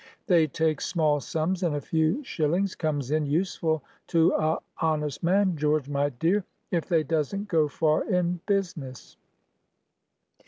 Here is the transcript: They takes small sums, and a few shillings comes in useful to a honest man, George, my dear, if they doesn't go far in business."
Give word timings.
They 0.25 0.47
takes 0.47 0.87
small 0.87 1.19
sums, 1.19 1.61
and 1.61 1.75
a 1.75 1.79
few 1.79 2.23
shillings 2.23 2.73
comes 2.73 3.11
in 3.11 3.27
useful 3.27 3.83
to 4.07 4.31
a 4.31 4.57
honest 4.81 5.21
man, 5.21 5.55
George, 5.55 5.87
my 5.87 6.09
dear, 6.09 6.43
if 6.71 6.87
they 6.87 7.03
doesn't 7.03 7.47
go 7.49 7.67
far 7.67 8.05
in 8.09 8.39
business." 8.47 9.15